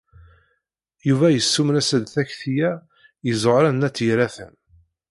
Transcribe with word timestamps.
Yuba 1.07 1.27
yessumer-as-d 1.31 2.05
takti-a 2.13 2.71
i 3.29 3.31
Ẓuhṛa 3.41 3.69
n 3.71 3.85
At 3.87 3.97
Yiraten. 4.05 4.53